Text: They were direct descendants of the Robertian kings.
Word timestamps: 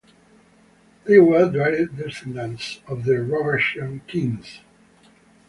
They 1.05 1.19
were 1.19 1.47
direct 1.51 1.95
descendants 1.95 2.79
of 2.87 3.03
the 3.03 3.21
Robertian 3.21 3.99
kings. 4.07 4.61